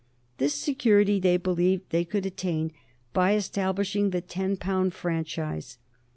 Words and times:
This 0.39 0.55
security 0.55 1.19
they 1.19 1.37
believed 1.37 1.91
they 1.91 2.03
could 2.05 2.25
attain 2.25 2.71
by 3.13 3.35
establishing 3.35 4.09
the 4.09 4.19
ten 4.21 4.57
pound 4.57 4.95
franchise. 4.95 5.77